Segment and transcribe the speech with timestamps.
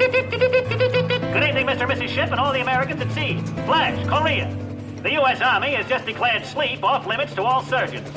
[0.00, 1.82] Good evening, Mr.
[1.82, 2.08] and Mrs.
[2.08, 3.38] Ship, and all the Americans at sea.
[3.66, 4.48] Flash, Korea.
[5.02, 5.42] The U.S.
[5.42, 8.08] Army has just declared sleep off limits to all surgeons.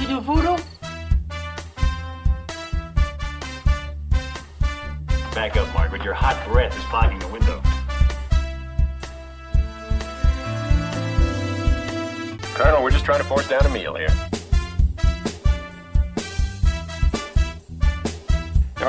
[0.00, 0.56] You do voodoo?
[5.34, 6.02] Back up, Margaret.
[6.02, 7.60] Your hot breath is fogging the window.
[12.54, 14.08] Colonel, we're just trying to force down a meal here.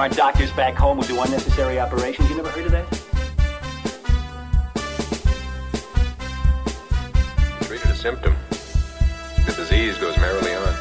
[0.01, 2.27] Aren't doctors back home who do unnecessary operations.
[2.27, 2.87] You never heard of that?
[7.67, 8.35] Treated a symptom.
[9.45, 10.73] The disease goes merrily on.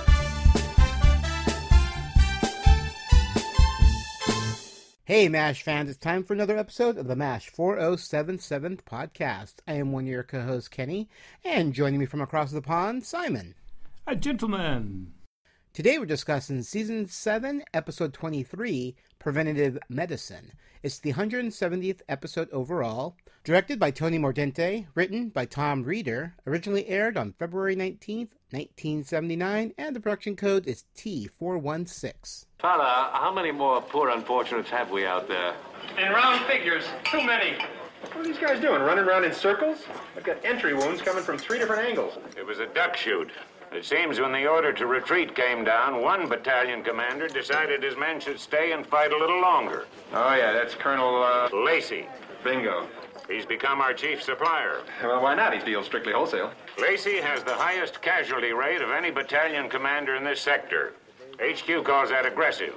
[5.04, 9.56] Hey, MASH fans, it's time for another episode of the MASH 4077 podcast.
[9.68, 11.10] I am one of your co hosts, Kenny,
[11.44, 13.54] and joining me from across the pond, Simon.
[14.06, 15.12] A gentleman.
[15.72, 20.50] Today we're discussing Season 7, Episode 23 Preventative Medicine.
[20.82, 27.16] It's the 170th episode overall, directed by Tony Mordente, written by Tom Reeder, originally aired
[27.16, 32.46] on February 19th, 1979, and the production code is T416.
[32.58, 35.54] Fella, how many more poor unfortunates have we out there?
[35.96, 37.54] In round figures, too many.
[38.02, 38.82] What are these guys doing?
[38.82, 39.84] Running around in circles?
[40.16, 42.18] I've got entry wounds coming from three different angles.
[42.36, 43.30] It was a duck shoot.
[43.72, 48.18] It seems when the order to retreat came down, one battalion commander decided his men
[48.20, 49.86] should stay and fight a little longer.
[50.12, 52.06] Oh, yeah, that's Colonel, uh, Lacey.
[52.42, 52.88] Bingo.
[53.28, 54.80] He's become our chief supplier.
[55.02, 55.54] Well, why not?
[55.54, 56.50] He deals strictly wholesale.
[56.80, 60.94] Lacey has the highest casualty rate of any battalion commander in this sector.
[61.40, 62.74] HQ calls that aggressive.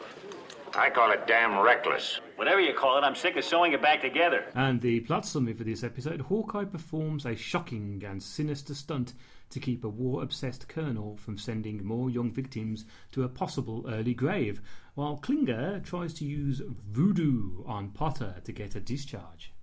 [0.75, 2.19] I call it damn reckless.
[2.35, 4.45] Whatever you call it, I'm sick of sewing it back together.
[4.53, 9.13] And the plot summary for this episode Hawkeye performs a shocking and sinister stunt
[9.53, 14.13] to keep a war obsessed colonel from sending more young victims to a possible early
[14.13, 14.61] grave,
[14.95, 19.53] while Klinger tries to use voodoo on Potter to get a discharge.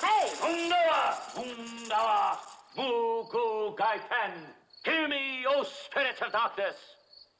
[0.00, 0.28] Hey!
[0.42, 1.14] Undawa!
[1.34, 2.38] Undawa!
[2.76, 4.32] Vuku Gaipen!
[4.84, 6.76] Hear me, O spirits of darkness!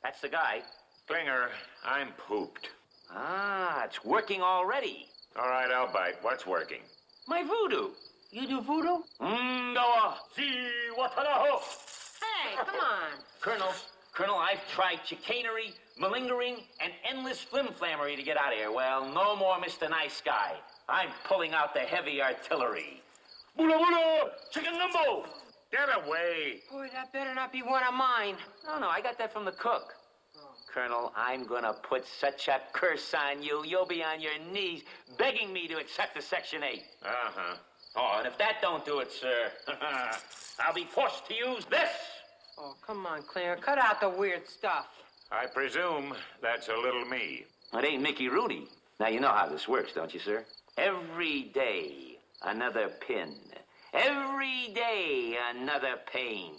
[0.03, 0.63] That's the guy.
[1.07, 1.51] Klinger,
[1.85, 2.71] I'm pooped.
[3.11, 5.07] Ah, it's working already.
[5.39, 6.23] All right, I'll bite.
[6.23, 6.81] What's working?
[7.27, 7.91] My voodoo.
[8.31, 8.99] You do voodoo?
[9.21, 10.17] Undawa!
[10.37, 10.45] Si
[10.99, 11.61] Watanaho!
[12.21, 13.13] Hey, come on.
[13.41, 13.73] Colonel,
[14.13, 18.71] Colonel, I've tried chicanery, malingering, and endless flimflammery to get out of here.
[18.71, 19.89] Well, no more Mr.
[19.89, 20.57] Nice Guy.
[20.91, 23.03] I'm pulling out the heavy artillery.
[23.57, 24.31] Bula Bula!
[24.51, 25.25] Chicken gumbo!
[25.73, 26.61] Get away!
[26.71, 28.37] Boy, that better not be one of mine.
[28.67, 29.95] No, no, I got that from the cook.
[30.71, 34.83] Colonel, I'm gonna put such a curse on you, you'll be on your knees
[35.17, 36.83] begging me to accept the Section 8.
[37.03, 37.57] Uh huh.
[37.97, 39.51] Oh, and if that don't do it, sir,
[40.61, 41.91] I'll be forced to use this.
[42.59, 43.57] Oh, come on, Claire.
[43.57, 44.87] Cut out the weird stuff.
[45.31, 47.45] I presume that's a little me.
[47.75, 48.67] It ain't Mickey Rooney.
[48.99, 50.45] Now, you know how this works, don't you, sir?
[50.77, 53.35] Every day, another pin.
[53.93, 56.55] Every day, another pain.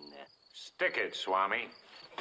[0.53, 1.67] Stick it, Swami.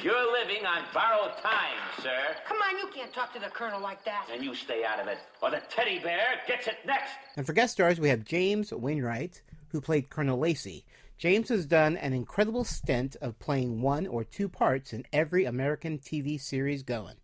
[0.02, 2.36] You're living on borrowed time, sir.
[2.46, 4.28] Come on, you can't talk to the colonel like that.
[4.32, 7.14] And you stay out of it, or the teddy bear gets it next.
[7.36, 10.84] And for guest stars, we have James Wainwright, who played Colonel Lacey.
[11.18, 15.98] James has done an incredible stint of playing one or two parts in every American
[15.98, 17.16] TV series going.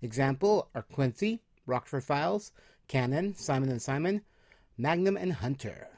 [0.00, 2.52] Example are Quincy, Rockford Files,
[2.86, 4.22] Cannon, Simon and Simon,
[4.78, 5.88] Magnum and Hunter.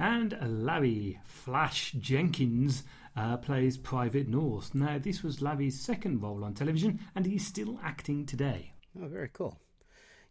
[0.00, 2.82] And Larry Flash Jenkins
[3.16, 4.74] uh, plays Private North.
[4.74, 8.72] Now, this was Larry's second role on television, and he's still acting today.
[9.00, 9.58] Oh, very cool.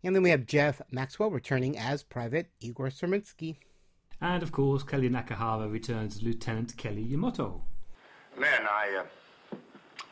[0.04, 3.58] And then we have Jeff Maxwell returning as Private Igor Serminsky.
[4.20, 7.64] And of course, Kelly Nakahara returns as Lieutenant Kelly Yamato.
[8.38, 9.56] Lynn, I, uh,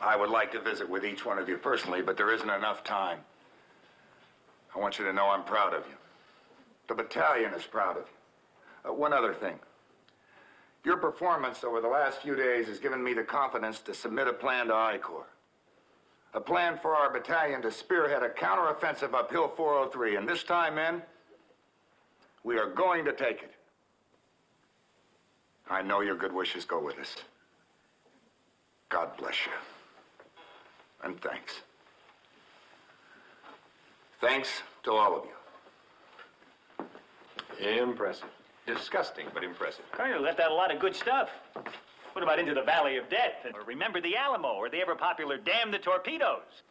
[0.00, 2.84] I would like to visit with each one of you personally, but there isn't enough
[2.84, 3.18] time.
[4.74, 5.94] I want you to know I'm proud of you.
[6.88, 8.90] The battalion is proud of you.
[8.90, 9.58] Uh, one other thing.
[10.84, 14.32] Your performance over the last few days has given me the confidence to submit a
[14.32, 15.28] plan to I Corps.
[16.32, 20.16] A plan for our battalion to spearhead a counteroffensive up Hill 403.
[20.16, 21.02] And this time, men,
[22.44, 23.52] we are going to take it.
[25.68, 27.16] I know your good wishes go with us.
[28.88, 29.52] God bless you.
[31.04, 31.60] And thanks.
[34.20, 35.24] Thanks to all of
[37.60, 37.80] you.
[37.80, 38.28] Impressive.
[38.76, 39.84] Disgusting, but impressive.
[39.90, 41.28] Colonel left out a lot of good stuff.
[42.12, 43.46] What about Into the Valley of Death?
[43.54, 44.48] Or Remember the Alamo?
[44.48, 46.62] Or the ever popular Damn the Torpedoes?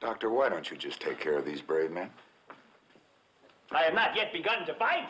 [0.00, 2.10] Doctor, why don't you just take care of these brave men?
[3.70, 5.08] I have not yet begun to fight.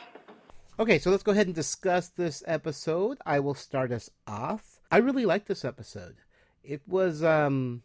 [0.79, 3.19] Okay, so let's go ahead and discuss this episode.
[3.27, 4.81] I will start us off.
[4.91, 6.17] I really liked this episode.
[6.63, 7.83] It was um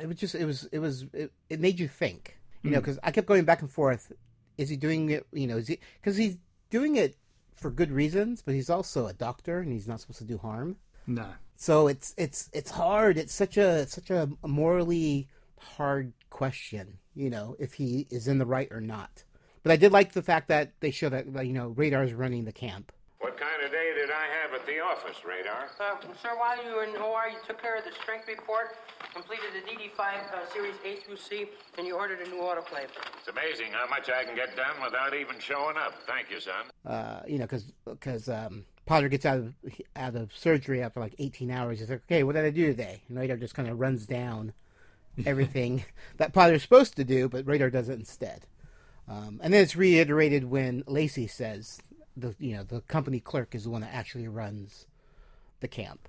[0.00, 2.98] it was just it was it was it, it made you think, you know, because
[3.02, 4.12] I kept going back and forth.
[4.58, 5.26] Is he doing it?
[5.32, 6.36] You know, is he because he's
[6.70, 7.16] doing it
[7.54, 10.76] for good reasons, but he's also a doctor and he's not supposed to do harm.
[11.06, 11.26] No.
[11.56, 13.18] So it's it's it's hard.
[13.18, 15.28] It's such a such a morally
[15.58, 19.24] hard question, you know, if he is in the right or not.
[19.62, 22.52] But I did like the fact that they show that you know Radar's running the
[22.52, 22.92] camp.
[23.32, 25.70] What kind of day did I have at the office, Radar?
[25.80, 28.76] Uh, sir, while you were in OR, you took care of the strength report,
[29.14, 31.46] completed the DD5 uh, series A through C,
[31.78, 32.92] and you ordered a new autoclave.
[33.18, 35.94] It's amazing how much I can get done without even showing up.
[36.06, 36.66] Thank you, son.
[36.84, 39.54] Uh, you know, because because um, Potter gets out of
[39.96, 41.80] out of surgery after like 18 hours.
[41.80, 43.00] He's like, okay, what did I do today?
[43.08, 44.52] And Radar just kind of runs down
[45.24, 45.86] everything
[46.18, 48.44] that Potter's supposed to do, but Radar does it instead.
[49.08, 51.80] Um, and then it's reiterated when Lacey says
[52.16, 54.86] the you know the company clerk is the one that actually runs
[55.60, 56.08] the camp,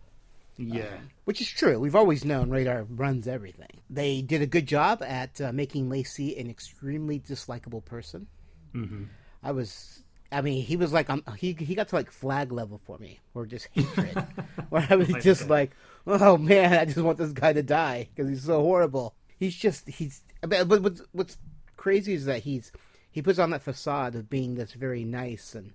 [0.58, 0.98] Yeah.
[1.26, 1.80] which is true.
[1.80, 3.82] We've always known Radar runs everything.
[3.90, 8.28] They did a good job at uh, making Lacey an extremely dislikable person.
[8.72, 9.04] hmm
[9.44, 10.00] I was.
[10.32, 13.20] I mean, he was like, um, he he got to like flag level for me,
[13.36, 14.16] or just hatred,
[14.70, 15.50] where I was Like just that.
[15.50, 15.72] like,
[16.08, 19.14] oh man, I just want this guy to die because he's so horrible.
[19.38, 20.22] He's just he's.
[20.42, 21.38] But but what's what's
[21.78, 22.72] crazy is that he's
[23.12, 25.74] he puts on that facade of being this very nice and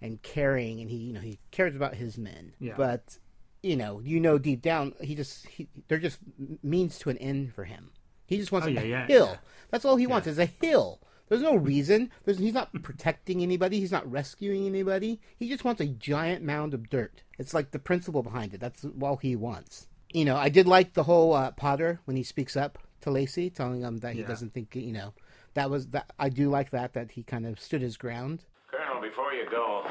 [0.00, 2.74] and caring, and he you know he cares about his men, Yeah.
[2.76, 3.18] but
[3.62, 6.18] you know you know deep down he just he, they're just
[6.62, 7.90] means to an end for him.
[8.26, 9.26] He just wants Oh, a yeah, hill.
[9.32, 9.36] yeah.
[9.70, 11.00] That's all he wants is a hill.
[11.28, 12.10] There's no reason.
[12.24, 13.80] There's, he's not protecting anybody.
[13.80, 15.20] He's not rescuing anybody.
[15.38, 17.22] He just wants a giant mound of dirt.
[17.38, 18.60] It's like the principle behind it.
[18.60, 19.88] That's all he wants.
[20.12, 23.50] You know, I did like the whole uh, Potter when he speaks up to Lacey,
[23.50, 24.74] telling him that he doesn't think.
[24.74, 25.12] You know,
[25.52, 26.10] that was that.
[26.18, 26.94] I do like that.
[26.94, 28.44] That he kind of stood his ground.
[28.98, 29.84] Colonel, before you go,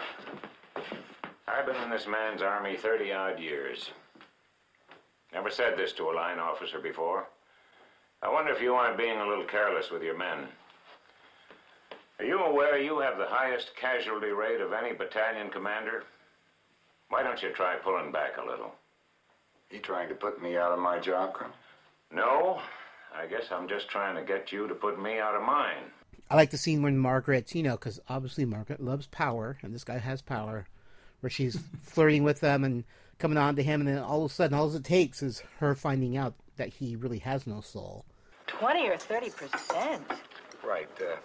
[1.48, 3.89] I've been in this man's army 30 odd years.
[5.33, 7.27] Never said this to a line officer before.
[8.21, 10.48] I wonder if you aren't being a little careless with your men.
[12.19, 16.04] Are you aware you have the highest casualty rate of any battalion commander?
[17.09, 18.74] Why don't you try pulling back a little?
[19.69, 21.54] You trying to put me out of my job, Colonel?
[22.12, 22.62] No,
[23.15, 25.92] I guess I'm just trying to get you to put me out of mine.
[26.29, 29.83] I like the scene when Margaret, you know, because obviously Margaret loves power, and this
[29.83, 30.68] guy has power,
[31.21, 32.83] where she's flirting with them and
[33.18, 35.74] coming on to him, and then all of a sudden, all it takes is her
[35.74, 38.06] finding out that he really has no soul.
[38.47, 40.12] 20 or 30 percent.
[40.65, 40.89] Right.
[41.00, 41.15] Uh,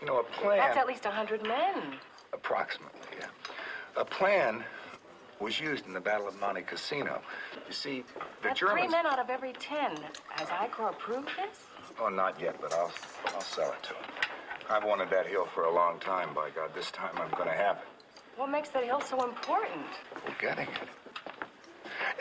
[0.00, 0.58] you know, a plan.
[0.58, 1.94] That's at least 100 men.
[2.32, 3.26] Approximately, yeah.
[3.96, 4.64] A plan
[5.40, 7.20] was used in the Battle of Monte Cassino.
[7.66, 9.96] You see, the That's three men out of every 10.
[10.28, 11.66] Has I Corps approved this?
[12.00, 12.92] Oh, not yet, but I'll
[13.26, 14.04] I'll sell it to him.
[14.70, 16.32] I've wanted that hill for a long time.
[16.34, 17.82] By God, this time I'm going to have it.
[18.36, 19.84] What makes that hill so important?
[20.26, 20.88] We're getting it.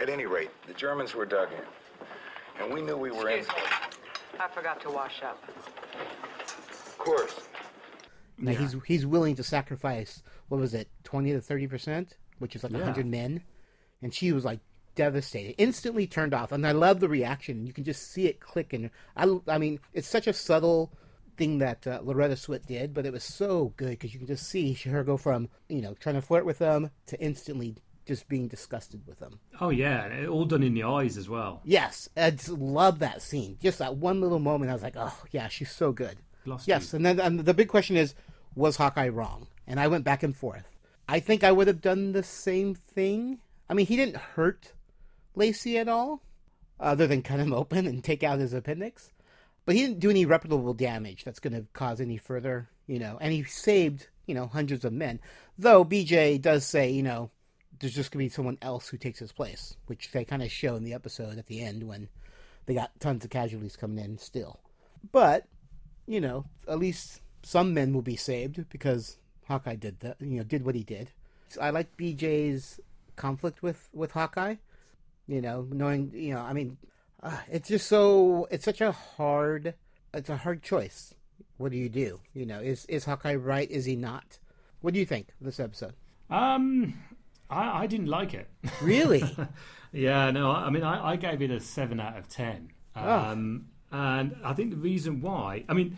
[0.01, 3.39] At any rate, the Germans were dug in, and we knew we were in.
[3.39, 3.69] Excuse me.
[4.39, 5.41] I forgot to wash up.
[6.87, 7.39] Of course.
[8.37, 12.63] Now he's he's willing to sacrifice what was it, twenty to thirty percent, which is
[12.63, 12.83] like a Yeah.
[12.85, 13.43] hundred men,
[14.01, 14.59] and she was like
[14.99, 16.51] devastated, instantly turned off.
[16.51, 17.65] And I love the reaction.
[17.65, 18.73] You can just see it click.
[18.73, 20.91] And I, I mean, it's such a subtle
[21.37, 24.49] thing that uh, Loretta Swit did, but it was so good because you can just
[24.49, 28.49] see her go from you know trying to flirt with them to instantly just being
[28.49, 29.39] disgusted with them.
[29.61, 31.61] Oh yeah, all done in the eyes as well.
[31.63, 33.57] Yes, I just love that scene.
[33.61, 36.17] Just that one little moment, I was like, oh yeah, she's so good.
[36.45, 38.15] Lost Yes, and then and the big question is,
[38.53, 39.47] was Hawkeye wrong?
[39.65, 40.75] And I went back and forth.
[41.07, 43.39] I think I would have done the same thing.
[43.69, 44.73] I mean, he didn't hurt
[45.39, 46.21] Lacey at all,
[46.79, 49.11] other than cut him open and take out his appendix.
[49.65, 53.17] But he didn't do any reputable damage that's going to cause any further, you know.
[53.21, 55.19] And he saved, you know, hundreds of men.
[55.57, 57.29] Though BJ does say, you know,
[57.79, 60.51] there's just going to be someone else who takes his place, which they kind of
[60.51, 62.09] show in the episode at the end when
[62.65, 64.59] they got tons of casualties coming in still.
[65.11, 65.45] But
[66.07, 69.17] you know, at least some men will be saved because
[69.47, 70.17] Hawkeye did that.
[70.19, 71.11] You know, did what he did.
[71.47, 72.79] So I like BJ's
[73.15, 74.55] conflict with with Hawkeye.
[75.29, 76.77] You know, knowing you know, I mean,
[77.21, 79.75] uh, it's just so it's such a hard
[80.11, 81.13] it's a hard choice.
[81.57, 82.19] What do you do?
[82.33, 83.69] You know, is is Hawkeye right?
[83.69, 84.39] Is he not?
[84.81, 85.93] What do you think of this episode?
[86.31, 86.95] Um,
[87.49, 88.47] I, I didn't like it.
[88.81, 89.23] Really?
[89.91, 90.49] yeah, no.
[90.51, 92.71] I mean, I, I gave it a seven out of ten.
[92.95, 93.29] Ah.
[93.31, 95.97] Um, and I think the reason why, I mean,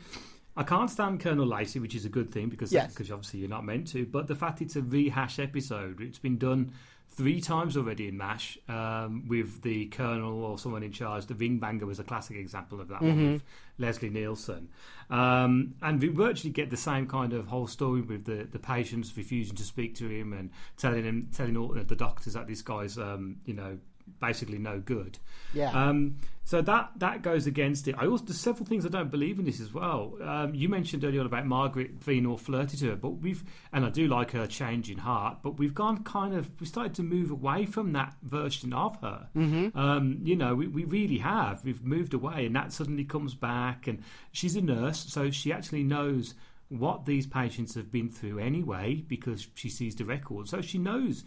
[0.57, 2.93] I can't stand Colonel Lacey, which is a good thing because Yes.
[2.93, 4.05] because obviously you're not meant to.
[4.05, 6.73] But the fact it's a rehash episode, it's been done
[7.11, 11.25] three times already in Mash um, with the Colonel or someone in charge.
[11.25, 13.43] The Ringbanger was a classic example of that one with
[13.77, 14.69] Leslie Nielsen,
[15.09, 19.15] um, and we virtually get the same kind of whole story with the the patients
[19.17, 22.97] refusing to speak to him and telling him telling all the doctors that this guy's
[22.97, 23.77] um, you know
[24.19, 25.17] basically no good.
[25.53, 25.71] Yeah.
[25.71, 27.95] Um, so that that goes against it.
[27.97, 30.17] I also there's several things I don't believe in this as well.
[30.21, 31.91] Um, you mentioned earlier on about Margaret
[32.25, 35.57] all flirty to her, but we've and I do like her change in heart, but
[35.57, 39.29] we've gone kind of we started to move away from that version of her.
[39.35, 39.75] Mhm.
[39.75, 41.63] Um, you know, we, we really have.
[41.63, 43.87] We've moved away, and that suddenly comes back.
[43.87, 46.33] And she's a nurse, so she actually knows
[46.69, 50.49] what these patients have been through anyway because she sees the records.
[50.51, 51.23] So she knows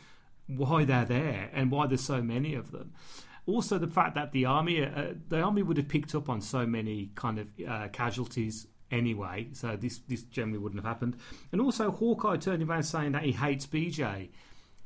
[0.47, 2.93] why they're there and why there's so many of them.
[3.47, 6.67] Also, the fact that the army, uh, the army would have picked up on so
[6.67, 11.17] many kind of uh, casualties anyway, so this this generally wouldn't have happened.
[11.53, 14.31] And also, Hawkeye turning around saying that he hates BJ.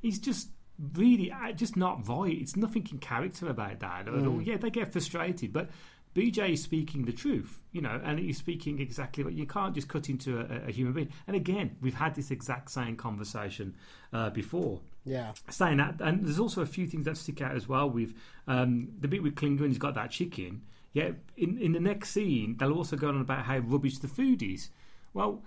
[0.00, 0.48] He's just
[0.94, 2.36] really uh, just not right.
[2.36, 4.38] It's nothing in character about that at all.
[4.38, 4.46] Mm.
[4.46, 5.70] Yeah, they get frustrated, but
[6.14, 9.88] BJ is speaking the truth, you know, and he's speaking exactly what you can't just
[9.88, 11.12] cut into a, a human being.
[11.26, 13.76] And again, we've had this exact same conversation
[14.12, 14.80] uh, before.
[15.08, 15.32] Yeah.
[15.50, 17.88] Saying that, and there's also a few things that stick out as well.
[17.88, 18.14] With
[18.46, 20.62] um, the bit with Klinger, and he's got that chicken.
[20.92, 24.42] Yeah, in in the next scene, they'll also go on about how rubbish the food
[24.42, 24.70] is.
[25.14, 25.42] Well,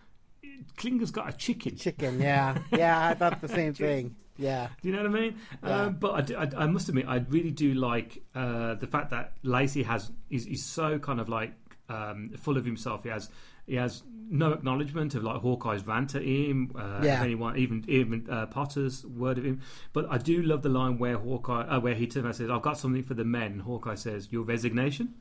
[0.77, 1.75] Klinger's got a chicken.
[1.77, 3.09] Chicken, yeah, yeah.
[3.09, 4.15] I thought the same thing.
[4.37, 4.69] Yeah.
[4.81, 5.35] Do you know what I mean?
[5.63, 5.81] Yeah.
[5.83, 9.11] Um, but I, do- I, I must admit, I really do like uh, the fact
[9.11, 11.53] that Lacey has is, is so kind of like
[11.89, 13.03] um, full of himself.
[13.03, 13.29] He has
[13.71, 16.71] he has no acknowledgement of like Hawkeye's rant at him.
[16.75, 17.21] Uh, Yeah.
[17.23, 19.61] anyone, even even uh, Potter's word of him.
[19.93, 22.61] But I do love the line where Hawkeye, uh, where he turns and says, "I've
[22.61, 25.15] got something for the men." Hawkeye says, "Your resignation."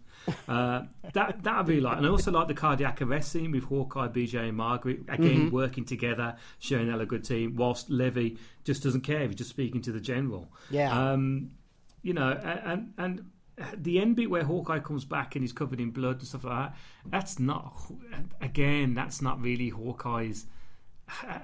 [0.49, 0.83] uh,
[1.15, 4.09] that that I really like, and I also like the cardiac arrest scene with Hawkeye,
[4.09, 5.51] BJ, and Margaret again Mhm.
[5.53, 7.57] working together, showing they're a good team.
[7.57, 10.53] Whilst Levy just doesn't care; he's just speaking to the general.
[10.71, 10.91] Yeah.
[11.13, 11.51] Um,
[12.03, 13.25] you know, and and
[13.77, 16.71] the end bit where Hawkeye comes back and he's covered in blood and stuff like
[16.71, 16.77] that.
[17.07, 17.75] That's not
[18.41, 18.95] again.
[18.95, 20.47] That's not really Hawkeye's.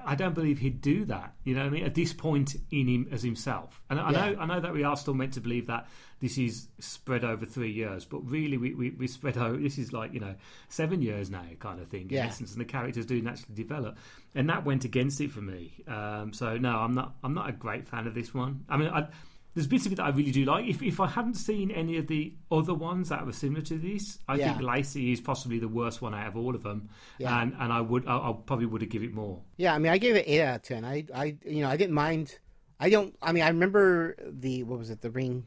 [0.04, 1.34] I don't believe he'd do that.
[1.42, 1.84] You know what I mean?
[1.84, 4.30] At this point in him as himself, and I Yeah.
[4.30, 5.88] know I know that we are still meant to believe that
[6.20, 9.56] this is spread over three years, but really we we, we spread over.
[9.56, 10.36] This is like you know
[10.68, 12.02] seven years now, kind of thing.
[12.02, 12.26] In Yeah.
[12.26, 13.98] essence, and the characters do naturally develop,
[14.36, 15.82] and that went against it for me.
[15.88, 18.64] Um, so no, I'm not I'm not a great fan of this one.
[18.68, 19.08] I mean, I,
[19.56, 20.66] there's bits of it that I really do like.
[20.66, 24.18] If if I hadn't seen any of the other ones that were similar to this,
[24.28, 24.52] I Yeah.
[24.52, 26.90] think Lacey is possibly the worst one out of all of them.
[27.18, 27.40] Yeah.
[27.42, 29.40] And and I would I, I probably would have give it more.
[29.56, 30.84] Yeah, I mean, I gave it eight out of ten.
[30.84, 32.38] I, I, you know, I didn't mind.
[32.78, 33.16] I don't.
[33.22, 35.00] I mean, I remember the what was it?
[35.00, 35.46] The ring,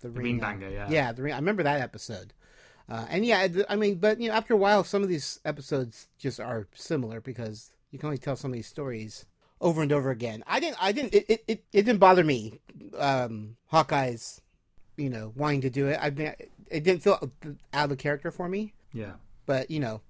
[0.00, 0.86] the, Ring uh, Banger, yeah.
[0.88, 1.12] yeah.
[1.12, 1.32] The ring.
[1.34, 2.32] I remember that episode.
[2.88, 5.40] Uh, and yeah, I- I mean, but you know, after a while, some of these
[5.44, 9.26] episodes just are similar because you can only tell some of these stories
[9.60, 10.44] over and over again.
[10.46, 10.76] I didn't.
[10.80, 11.14] I didn't.
[11.14, 11.24] It.
[11.28, 12.60] It, it, it didn't bother me.
[12.96, 14.40] Um, Hawkeye's,
[14.96, 15.98] you know, wanting to do it.
[16.00, 16.32] I mean,
[16.70, 17.30] it didn't feel
[17.72, 18.74] out of character for me.
[18.92, 19.12] Yeah.
[19.46, 20.00] But you know,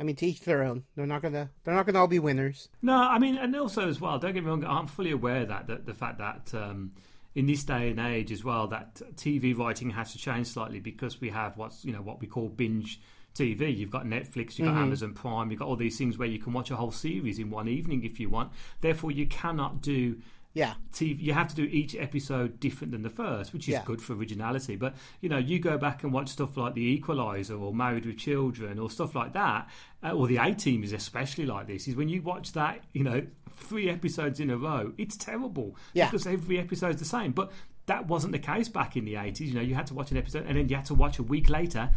[0.00, 0.84] I mean, to each their own.
[0.96, 1.50] They're not gonna.
[1.64, 2.68] They're not gonna all be winners.
[2.82, 5.66] No, I mean, and also as well, don't get me wrong, I'm fully aware that,
[5.66, 6.92] that the fact that um,
[7.34, 11.20] in this day and age as well, that TV writing has to change slightly because
[11.20, 13.00] we have what's you know what we call binge
[13.34, 13.70] TV.
[13.74, 14.82] You've got Netflix, you've got Mhm.
[14.82, 17.50] Amazon Prime, you've got all these things where you can watch a whole series in
[17.50, 18.52] one evening if you want.
[18.80, 20.18] Therefore, you cannot do
[20.54, 20.74] Yeah.
[20.92, 21.22] TV.
[21.22, 23.84] You have to do each episode different than the first, which is Yeah.
[23.84, 24.74] good for originality.
[24.76, 28.16] But you know, you go back and watch stuff like The Equalizer or Married with
[28.18, 29.68] Children or stuff like that,
[30.02, 31.86] uh, or The A Team is especially like this.
[31.86, 36.06] Is when you watch that, you know, three episodes in a row, it's terrible Yeah.
[36.10, 37.32] because every episode's the same.
[37.32, 37.52] But
[37.86, 39.50] that wasn't the case back in the eighties.
[39.50, 41.22] You know, you had to watch an episode and then you had to watch a
[41.22, 41.90] week later.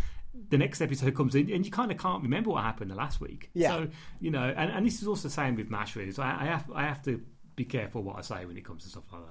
[0.50, 3.19] The next episode comes in, and you kind of can't remember what happened the last
[3.19, 3.50] week.
[3.53, 3.69] Yeah.
[3.69, 3.88] So
[4.19, 5.95] you know, and, and this is also the same with Mash.
[5.95, 7.21] Really, so I, I have I have to
[7.55, 9.21] be careful what I say when it comes to stuff like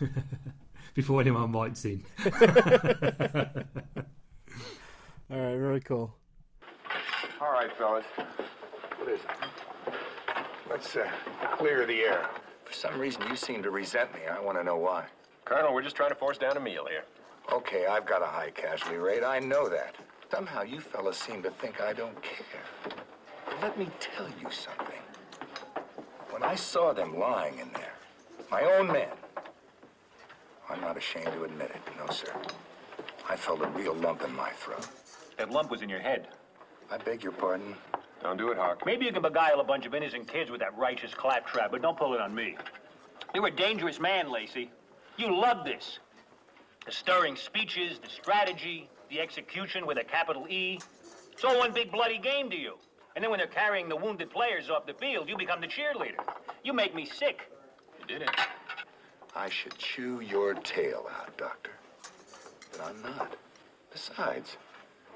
[0.00, 0.10] that.
[0.94, 2.04] Before anyone bites in.
[5.30, 6.14] All right, very cool.
[7.40, 8.04] All right, fellas.
[8.96, 9.94] What is it?
[10.70, 11.08] Let's uh,
[11.52, 12.28] clear the air.
[12.64, 14.20] For some reason, you seem to resent me.
[14.30, 15.06] I want to know why.
[15.44, 17.04] Colonel, we're just trying to force down a meal here.
[17.52, 19.24] Okay, I've got a high casualty rate.
[19.24, 19.94] I know that.
[20.30, 22.62] Somehow you fellas seem to think I don't care.
[23.46, 25.00] But let me tell you something.
[26.30, 27.94] When I saw them lying in there,
[28.50, 29.08] my own men,
[30.68, 31.80] I'm not ashamed to admit it.
[31.98, 32.32] No, sir.
[33.28, 34.86] I felt a real lump in my throat.
[35.38, 36.28] That lump was in your head.
[36.90, 37.74] I beg your pardon.
[38.22, 38.84] Don't do it, Hawk.
[38.84, 41.96] Maybe you can beguile a bunch of innocent kids with that righteous claptrap, but don't
[41.96, 42.56] pull it on me.
[43.34, 44.70] You're a dangerous man, Lacey.
[45.16, 45.98] You love this.
[46.88, 50.80] The stirring speeches, the strategy, the execution with a capital E.
[51.30, 52.76] It's all one big bloody game to you.
[53.14, 56.16] And then when they're carrying the wounded players off the field, you become the cheerleader.
[56.64, 57.52] You make me sick.
[58.00, 58.30] You did it.
[59.36, 61.72] I should chew your tail out, Doctor.
[62.72, 63.36] But I'm not.
[63.92, 64.56] Besides,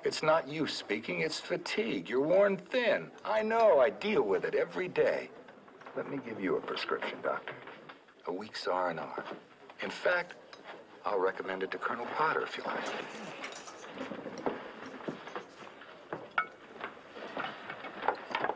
[0.04, 2.06] it's not you speaking, it's fatigue.
[2.06, 3.10] You're worn thin.
[3.24, 5.30] I know, I deal with it every day.
[5.96, 7.54] Let me give you a prescription, Doctor.
[8.26, 9.24] A week's R&R.
[9.82, 10.34] In fact,
[11.04, 12.80] I'll recommend it to Colonel Potter if you like.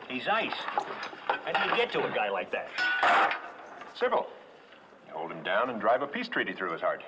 [0.09, 0.51] He's ice.
[0.53, 3.37] How do you get to a guy like that?
[3.95, 4.27] Civil.
[5.11, 7.03] Hold him down and drive a peace treaty through his heart.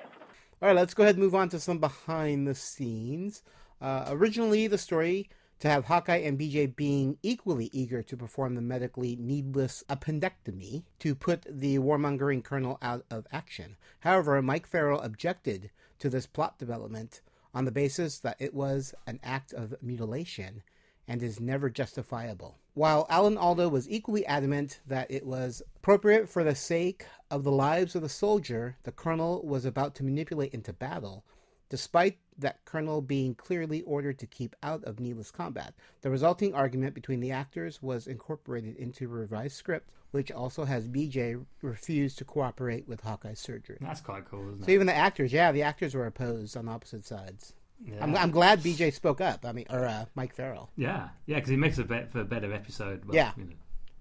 [0.62, 3.42] All right, let's go ahead and move on to some behind the scenes.
[3.80, 8.62] Uh, originally, the story to have Hawkeye and BJ being equally eager to perform the
[8.62, 13.76] medically needless appendectomy to put the warmongering colonel out of action.
[14.00, 17.20] However, Mike Farrell objected to this plot development
[17.54, 20.62] on the basis that it was an act of mutilation
[21.06, 22.56] and is never justifiable.
[22.74, 27.50] While Alan Alda was equally adamant that it was appropriate for the sake of the
[27.50, 31.24] lives of the soldier the colonel was about to manipulate into battle,
[31.68, 35.74] despite that colonel being clearly ordered to keep out of needless combat.
[36.02, 40.88] The resulting argument between the actors was incorporated into a revised script, which also has
[40.88, 43.78] BJ refuse to cooperate with Hawkeye's surgery.
[43.80, 44.74] That's quite cool, isn't So it?
[44.74, 47.54] even the actors, yeah, the actors were opposed on opposite sides.
[47.82, 48.02] Yeah.
[48.02, 49.44] I'm, I'm glad BJ spoke up.
[49.46, 50.70] I mean, or uh, Mike Farrell.
[50.76, 53.04] Yeah, yeah, because he makes a bet for a better episode.
[53.06, 53.32] Well, Yeah.
[53.38, 53.50] you know,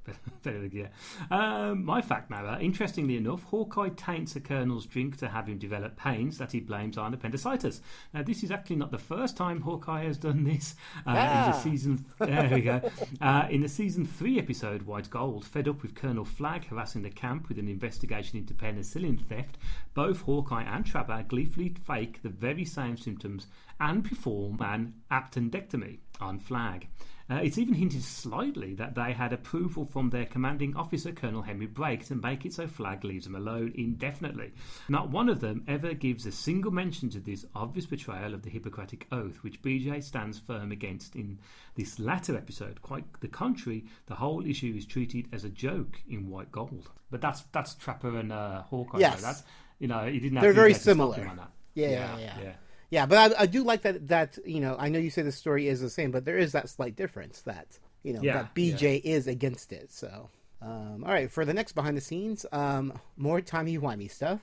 [0.03, 0.87] better, better, yeah.
[1.29, 5.97] Um, my fact now, interestingly enough, Hawkeye taints a colonel's drink to have him develop
[5.97, 7.81] pains that he blames on appendicitis.
[8.13, 10.75] Now, this is actually not the first time Hawkeye has done this.
[11.05, 12.81] Uh, In the season, there we go.
[13.21, 17.09] Uh, in the season three episode, White Gold, fed up with Colonel Flagg harassing the
[17.09, 19.57] camp with an investigation into penicillin theft,
[19.93, 23.47] both Hawkeye and Trapper gleefully fake the very same symptoms
[23.79, 26.87] and perform an appendectomy on Flagg.
[27.29, 31.67] Uh, it's even hinted slightly that they had approval from their commanding officer, Colonel Henry
[31.67, 34.51] Blake, to make it so Flagg leaves them alone indefinitely.
[34.87, 38.49] Not one of them ever gives a single mention to this obvious betrayal of the
[38.49, 41.37] Hippocratic Oath, which BJ stands firm against in
[41.75, 42.81] this latter episode.
[42.81, 46.89] Quite the contrary, the whole issue is treated as a joke in White Gold.
[47.11, 48.99] But that's that's Trapper and uh, Hawkeye.
[48.99, 49.21] Yes.
[49.21, 49.27] though.
[49.27, 49.43] that's
[49.79, 50.37] you know he didn't.
[50.37, 51.47] Have They're very to stop him similar.
[51.75, 52.53] Yeah, yeah, yeah, yeah.
[52.89, 54.07] Yeah, but I, I do like that.
[54.07, 56.51] That you know, I know you say the story is the same, but there is
[56.53, 59.91] that slight difference that you know Yeah, that BJ is against it.
[59.91, 60.29] So,
[60.61, 64.41] um, all right, for the next behind the scenes, um, more timey wimey stuff.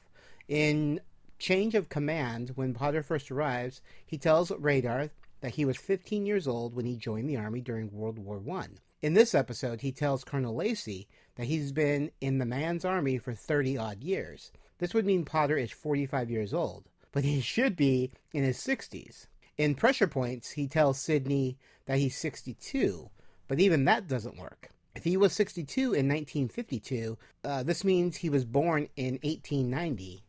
[0.48, 1.00] In
[1.38, 6.46] Change of Command, when Potter first arrives, he tells Radar that he was 15 years
[6.46, 8.78] old when he joined the army during World War One.
[9.02, 13.34] In this episode, he tells Colonel Lacey that he's been in the man's army for
[13.34, 14.50] 30 odd years.
[14.78, 19.28] This would mean Potter is 45 years old, but he should be in his 60s.
[19.56, 23.08] In Pressure Points, he tells Sidney that he's 62,
[23.48, 24.68] but even that doesn't work.
[24.94, 30.24] If he was 62 in 1952, uh, this means he was born in 1890.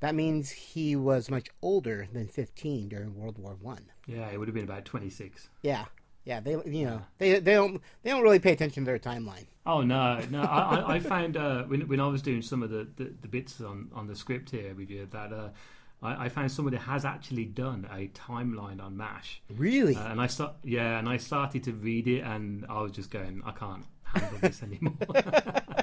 [0.00, 3.92] That means he was much older than 15 during World War One.
[4.08, 5.48] Yeah, it would have been about twenty six.
[5.62, 5.84] Yeah,
[6.24, 6.40] yeah.
[6.40, 9.46] They, you know, they they don't they don't really pay attention to their timeline.
[9.64, 10.42] Oh no, no!
[10.42, 13.28] I, I, I found uh, when when I was doing some of the, the, the
[13.28, 15.50] bits on, on the script here with you that uh,
[16.02, 19.42] I, I found somebody has actually done a timeline on Mash.
[19.50, 19.96] Really?
[19.96, 23.10] Uh, and I start yeah, and I started to read it, and I was just
[23.10, 24.96] going, I can't handle this anymore.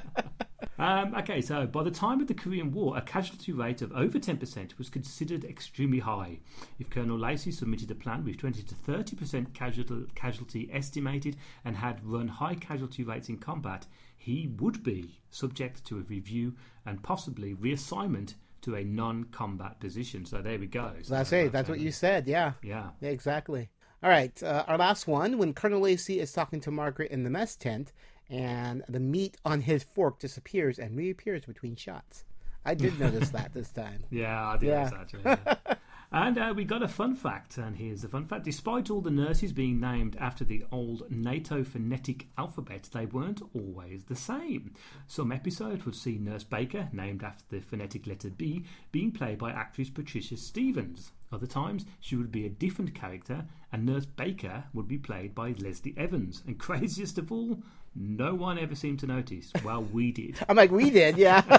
[0.80, 4.18] Um, okay, so by the time of the Korean War, a casualty rate of over
[4.18, 6.40] 10% was considered extremely high.
[6.80, 12.00] If Colonel Lacey submitted a plan with 20 to 30% casualty, casualty estimated and had
[12.06, 16.56] run high casualty rates in combat, he would be subject to a review
[16.86, 20.26] and possibly reassignment to a non combat position.
[20.26, 20.92] So there we go.
[21.04, 21.52] So that's it.
[21.52, 22.28] That's what you said.
[22.28, 22.54] Yeah.
[22.62, 22.90] Yeah.
[23.02, 23.70] Yeah, exactly.
[24.04, 24.42] All right.
[24.42, 27.92] Uh, our last one when Colonel Lacey is talking to Margaret in the mess tent
[28.30, 32.24] and the meat on his fork disappears and reappears between shots.
[32.66, 34.04] I did notice that this time.
[34.12, 34.84] Yeah, I did Yeah.
[34.90, 35.22] notice actually.
[35.26, 35.76] yeah.
[36.12, 38.46] And uh, we got a fun fact, and here's the fun fact.
[38.46, 44.04] Despite all the nurses being named after the old NATO phonetic alphabet, they weren't always
[44.04, 44.74] the same.
[45.08, 49.52] Some episodes would see Nurse Baker, named after the phonetic letter B, being played by
[49.52, 51.12] actress Patricia Stevens.
[51.32, 55.54] Other times, she would be a different character, and Nurse Baker would be played by
[55.60, 56.42] Leslie Evans.
[56.48, 57.62] And craziest of all,
[57.96, 59.52] no one ever seemed to notice.
[59.64, 60.40] Well, we did.
[60.50, 61.42] I'm like, we did, yeah.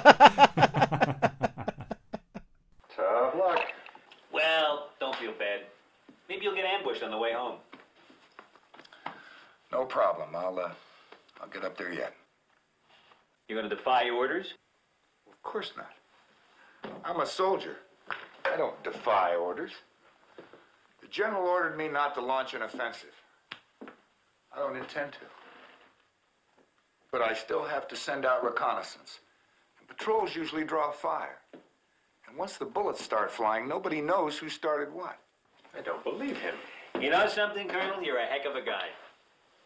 [2.96, 3.62] Tough luck.
[4.32, 5.60] Well, don't feel bad.
[6.28, 7.58] Maybe you'll get ambushed on the way home.
[9.70, 10.34] No problem.
[10.34, 10.70] I'll, uh,
[11.40, 12.14] I'll get up there yet.
[13.48, 14.54] You're going to defy orders?
[15.28, 15.90] Of course not.
[17.04, 17.76] I'm a soldier.
[18.44, 19.72] I don't defy orders.
[21.00, 23.14] The general ordered me not to launch an offensive.
[23.82, 25.18] I don't intend to.
[27.12, 29.20] But I still have to send out reconnaissance.
[29.78, 31.38] And patrols usually draw fire.
[32.30, 35.18] And once the bullets start flying, nobody knows who started what.
[35.76, 36.54] I don't believe him.
[37.00, 38.02] You know something, Colonel?
[38.02, 38.86] You're a heck of a guy.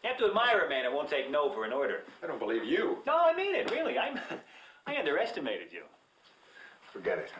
[0.03, 2.03] You have to admire a man that won't take no for an order.
[2.23, 2.97] I don't believe you.
[3.05, 3.99] No, I mean it, really.
[3.99, 4.19] I'm,
[4.87, 5.83] I underestimated you.
[6.91, 7.31] Forget it.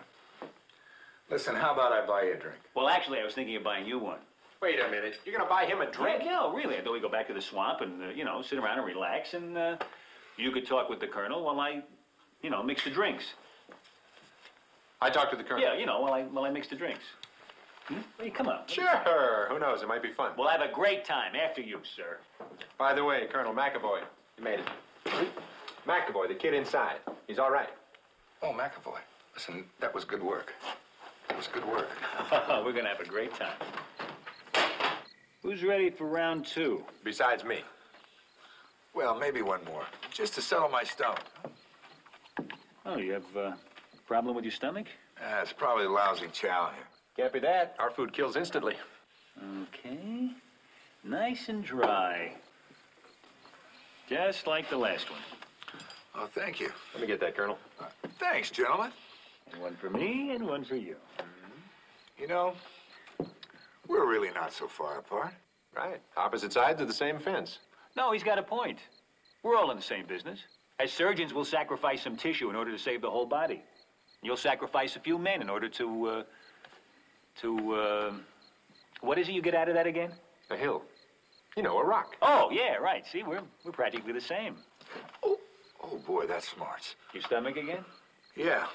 [1.31, 2.59] Listen, how about I buy you a drink?
[2.75, 4.19] Well, actually, I was thinking of buying you one.
[4.61, 5.15] Wait a minute.
[5.25, 6.21] You're gonna buy him a drink?
[6.23, 6.77] Yeah, no, really.
[6.77, 8.87] I thought we'd go back to the swamp and, uh, you know, sit around and
[8.87, 9.77] relax, and uh,
[10.37, 11.81] you could talk with the colonel while I,
[12.43, 13.25] you know, mix the drinks.
[15.01, 15.63] I talked to the colonel.
[15.63, 17.03] Yeah, you know, while I while I mix the drinks.
[17.87, 17.99] Hmm?
[18.19, 18.61] Hey, come on.
[18.67, 19.47] Sure.
[19.49, 19.83] Who knows?
[19.83, 20.31] It might be fun.
[20.37, 22.17] We'll have a great time after you, sir.
[22.79, 24.01] By the way, Colonel McAvoy,
[24.37, 25.29] you made it.
[25.87, 26.97] McAvoy, the kid inside.
[27.27, 27.69] He's all right.
[28.41, 28.99] Oh, McAvoy.
[29.35, 30.53] Listen, that was good work.
[31.29, 31.89] It was good work.
[32.31, 33.57] We're gonna have a great time.
[35.43, 36.83] Who's ready for round two?
[37.03, 37.59] Besides me.
[38.95, 39.83] Well, maybe one more.
[40.11, 41.17] Just to settle my stone.
[42.85, 43.57] Oh, you have uh, a
[44.05, 44.87] problem with your stomach?
[45.21, 46.85] Ah, it's probably lousy chow here.
[47.17, 47.75] Can't be that.
[47.79, 48.75] Our food kills instantly.
[49.63, 50.31] Okay.
[51.03, 52.33] Nice and dry.
[54.09, 55.21] Just like the last one.
[56.15, 56.69] Oh, thank you.
[56.93, 57.57] Let me get that, Colonel.
[58.19, 58.91] Thanks, gentlemen.
[59.59, 60.95] One for me and one for you.
[62.17, 62.53] You know,
[63.87, 65.33] we're really not so far apart.
[65.75, 65.99] Right.
[66.15, 67.59] Opposite sides of the same fence.
[67.97, 68.79] No, he's got a point.
[69.43, 70.39] We're all in the same business.
[70.79, 73.63] As surgeons, we'll sacrifice some tissue in order to save the whole body.
[74.25, 76.23] You'll sacrifice a few men in order to, uh,
[77.41, 78.13] to, uh,
[79.01, 80.11] what is it you get out of that again?
[80.49, 80.81] A hill.
[81.55, 82.15] You know, a rock.
[82.23, 83.05] Oh, yeah, right.
[83.05, 84.55] See, we're, we're practically the same.
[85.21, 85.37] Oh,
[85.83, 86.95] oh boy, that's smart.
[87.13, 87.85] Your stomach again?
[88.35, 88.65] Yeah.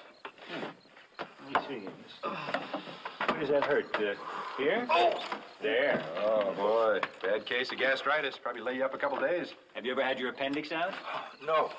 [1.52, 2.28] Let me see.
[3.26, 3.92] Where does that hurt?
[3.96, 4.14] Uh,
[4.60, 4.86] here?
[4.90, 5.24] Oh!
[5.62, 6.02] There.
[6.18, 7.00] Oh, boy.
[7.22, 8.36] Bad case of gastritis.
[8.36, 9.54] Probably lay you up a couple days.
[9.74, 10.92] Have you ever had your appendix out?
[11.46, 11.70] No.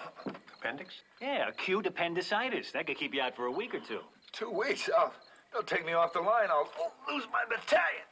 [0.59, 0.95] Appendix?
[1.21, 2.71] Yeah, acute appendicitis.
[2.71, 3.99] That could keep you out for a week or two.
[4.31, 4.89] Two weeks.
[4.91, 5.13] Oh, I'll,
[5.53, 6.47] they'll take me off the line.
[6.49, 8.05] I'll oh, lose my battalion.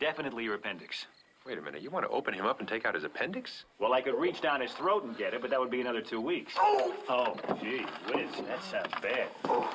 [0.00, 1.06] Definitely your appendix.
[1.46, 1.82] Wait a minute.
[1.82, 3.64] You want to open him up and take out his appendix?
[3.78, 6.00] Well, I could reach down his throat and get it, but that would be another
[6.00, 6.54] two weeks.
[6.56, 6.94] Oh!
[7.08, 8.30] Oh, gee whiz.
[8.46, 9.28] That sounds bad.
[9.44, 9.68] Oh.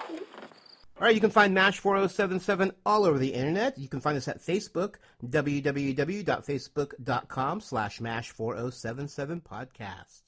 [1.00, 3.78] All right, you can find MASH 4077 all over the internet.
[3.78, 10.24] You can find us at Facebook, www.facebook.com slash MASH 4077 podcast.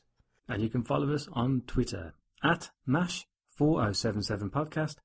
[0.48, 4.98] And you can follow us on Twitter at MASH4077 podcast.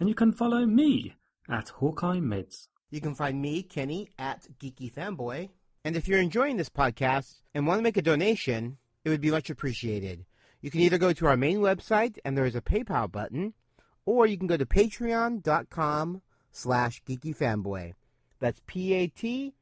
[0.00, 1.14] And you can follow me
[1.48, 2.66] at Hawkeye Meds.
[2.90, 5.50] You can find me, Kenny, at Geeky Fanboy.
[5.84, 9.30] And if you're enjoying this podcast and want to make a donation, it would be
[9.30, 10.24] much appreciated.
[10.60, 13.54] You can either go to our main website and there is a PayPal button,
[14.06, 17.94] or you can go to patreon.com slash geekyfanboy.
[18.40, 19.54] That's P-A-T-R-E-O-N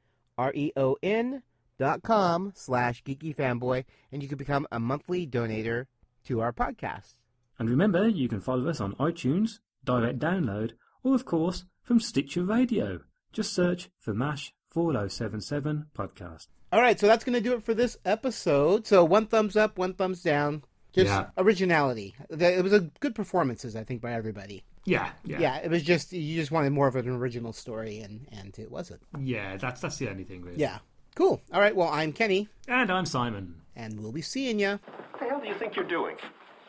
[1.79, 5.87] dot com slash geekyfanboy, and you can become a monthly donator
[6.25, 7.15] to our podcast.
[7.59, 12.45] And remember, you can follow us on iTunes, direct download, or of course, from Stitcher
[12.45, 13.01] Radio.
[13.33, 16.47] Just search for MASH 4077 podcast.
[16.73, 18.87] All right, so that's going to do it for this episode.
[18.87, 20.63] So one thumbs up, one thumbs down.
[20.93, 21.31] Just Yeah.
[21.39, 22.15] originality.
[22.31, 24.63] It was a good performances, I think, by everybody.
[24.85, 25.39] Yeah, yeah.
[25.41, 28.71] Yeah, it was just you just wanted more of an original story, and and it
[28.71, 29.01] wasn't.
[29.19, 30.59] Yeah, that's that's the only thing really.
[30.59, 30.79] Yeah,
[31.15, 31.41] cool.
[31.53, 33.55] All right, well, I'm Kenny, And I'm Simon.
[33.77, 34.81] and we'll be seeing you.
[35.13, 36.17] What the hell do you think you're doing?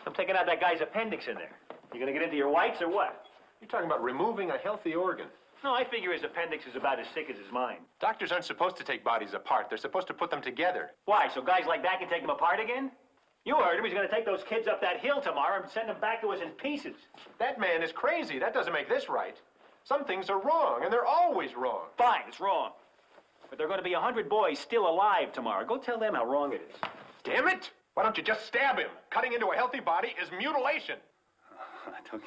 [0.05, 1.57] I'm taking out that guy's appendix in there.
[1.93, 3.25] You gonna get into your whites or what?
[3.61, 5.27] You're talking about removing a healthy organ.
[5.63, 7.79] No, I figure his appendix is about as sick as his mind.
[8.01, 9.67] Doctors aren't supposed to take bodies apart.
[9.69, 10.91] They're supposed to put them together.
[11.05, 12.91] Why, so guys like that can take them apart again?
[13.45, 13.85] You heard him.
[13.85, 16.39] He's gonna take those kids up that hill tomorrow and send them back to us
[16.41, 16.95] in pieces.
[17.39, 18.39] That man is crazy.
[18.39, 19.35] That doesn't make this right.
[19.83, 21.87] Some things are wrong, and they're always wrong.
[21.97, 22.71] Fine, it's wrong.
[23.49, 25.65] But there are gonna be a hundred boys still alive tomorrow.
[25.65, 26.89] Go tell them how wrong it is.
[27.23, 27.71] Damn it!
[27.95, 28.89] Why don't you just stab him?
[29.09, 30.95] Cutting into a healthy body is mutilation.
[32.11, 32.23] don't,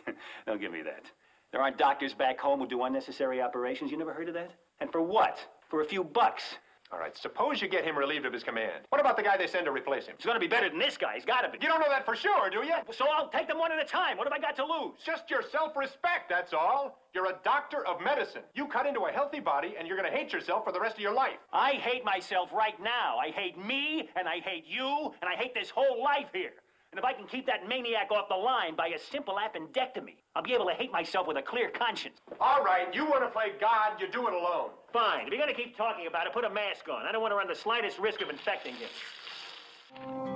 [0.46, 1.10] don't give me that.
[1.50, 3.90] There aren't doctors back home who do unnecessary operations.
[3.90, 4.52] You never heard of that?
[4.80, 5.38] And for what?
[5.70, 6.42] For a few bucks.
[6.92, 8.84] All right, suppose you get him relieved of his command.
[8.90, 10.14] What about the guy they send to replace him?
[10.16, 11.14] He's gonna be better than this guy.
[11.14, 11.58] He's gotta be.
[11.60, 12.74] You don't know that for sure, do you?
[12.92, 14.16] So I'll take them one at a time.
[14.16, 14.94] What have I got to lose?
[15.04, 17.00] Just your self-respect, that's all.
[17.12, 18.42] You're a doctor of medicine.
[18.54, 20.94] You cut into a healthy body, and you're going to hate yourself for the rest
[20.94, 21.38] of your life.
[21.52, 23.16] I hate myself right now.
[23.16, 26.52] I hate me, and I hate you, and I hate this whole life here.
[26.92, 30.42] And if I can keep that maniac off the line by a simple appendectomy, I'll
[30.42, 32.16] be able to hate myself with a clear conscience.
[32.40, 34.70] All right, you want to play God, you do it alone.
[34.96, 35.26] Fine.
[35.26, 37.04] If you're going to keep talking about it, put a mask on.
[37.04, 40.35] I don't want to run the slightest risk of infecting him.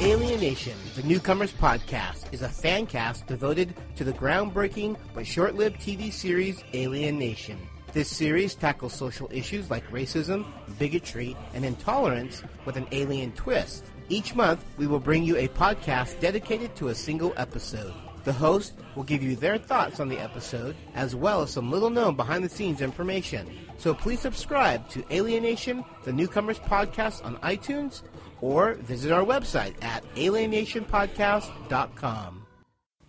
[0.00, 5.54] Alien Nation, the Newcomers Podcast, is a fan cast devoted to the groundbreaking but short
[5.54, 7.56] lived TV series Alien Nation.
[7.92, 10.46] This series tackles social issues like racism,
[10.80, 13.84] bigotry, and intolerance with an alien twist.
[14.08, 17.94] Each month, we will bring you a podcast dedicated to a single episode.
[18.24, 21.90] The host will give you their thoughts on the episode, as well as some little
[21.90, 23.48] known behind the scenes information.
[23.76, 28.02] So please subscribe to Alien Nation, the Newcomers Podcast on iTunes,
[28.44, 32.40] or visit our website at alienationpodcast.com.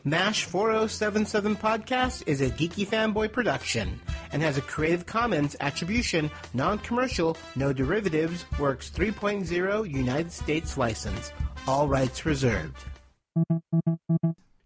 [0.08, 4.00] MASH 4077 Podcast is a geeky fanboy production
[4.32, 11.32] and has a Creative Commons Attribution, Non-Commercial, No Derivatives, Works 3.0 United States license.
[11.68, 12.78] All rights reserved.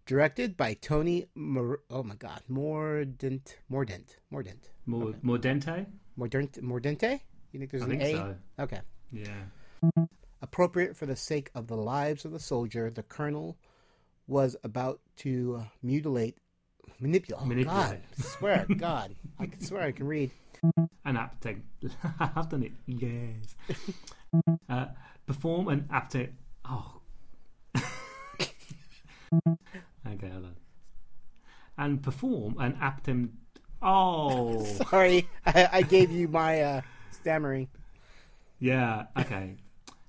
[0.06, 3.56] Directed by Tony Mor- Oh my god, Mordent.
[3.72, 4.16] Mordent.
[4.30, 4.68] Mordent.
[4.86, 5.86] Mordente?
[6.18, 6.62] Mordent.
[6.62, 7.20] Mordente?
[7.52, 8.12] You think there's I an think A?
[8.12, 8.36] so.
[8.64, 8.80] Okay.
[9.10, 9.44] Yeah.
[10.42, 13.58] Appropriate for the sake of the lives of the soldier, the colonel
[14.26, 16.38] was about to mutilate,
[16.98, 17.42] manipulate.
[17.44, 20.30] Oh, God, I swear, God, I can swear I can read.
[21.04, 21.60] An aptec.
[22.20, 22.72] I've done it.
[22.86, 23.54] Yes.
[24.68, 24.86] uh,
[25.26, 26.30] perform an aptec.
[26.64, 27.00] Oh.
[27.76, 28.52] okay,
[30.06, 30.56] hold on.
[31.76, 33.30] And perform an aptem.
[33.82, 34.64] Oh.
[34.64, 37.68] Sorry, I, I gave you my uh, stammering.
[38.58, 39.56] Yeah, okay.